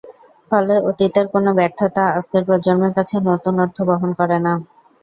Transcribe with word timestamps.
ফলে 0.51 0.75
অতীতের 0.89 1.25
কোনো 1.33 1.49
ব্যর্থতা 1.57 2.03
আজকের 2.17 2.43
প্রজন্মের 2.47 2.93
কাছে 2.97 3.15
নতুন 3.29 3.53
অর্থ 3.63 3.77
বহন 3.89 4.11
করে 4.19 4.37
না। 4.45 4.53